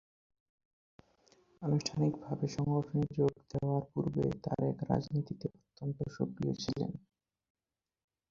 [1.61, 6.91] আনুষ্ঠানিক ভাবে সংগঠনে যোগ দেয়ার পূর্বেই তারেক রাজনীতিতে অত্যন্ত সক্রিয় ছিলেন।